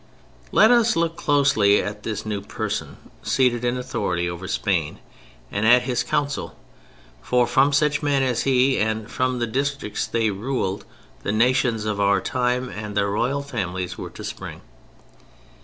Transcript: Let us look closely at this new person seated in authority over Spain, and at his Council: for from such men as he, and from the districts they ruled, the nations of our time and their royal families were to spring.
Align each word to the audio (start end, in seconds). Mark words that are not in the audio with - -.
Let 0.51 0.71
us 0.71 0.95
look 0.95 1.15
closely 1.15 1.79
at 1.79 2.01
this 2.01 2.25
new 2.25 2.41
person 2.41 2.97
seated 3.21 3.63
in 3.63 3.77
authority 3.77 4.27
over 4.27 4.47
Spain, 4.47 4.97
and 5.51 5.63
at 5.67 5.83
his 5.83 6.01
Council: 6.01 6.57
for 7.21 7.45
from 7.45 7.71
such 7.71 8.01
men 8.01 8.23
as 8.23 8.41
he, 8.41 8.79
and 8.79 9.11
from 9.11 9.37
the 9.37 9.45
districts 9.45 10.07
they 10.07 10.31
ruled, 10.31 10.85
the 11.21 11.31
nations 11.31 11.85
of 11.85 11.99
our 12.01 12.19
time 12.19 12.67
and 12.67 12.97
their 12.97 13.11
royal 13.11 13.43
families 13.43 13.95
were 13.95 14.09
to 14.09 14.23
spring. 14.23 14.61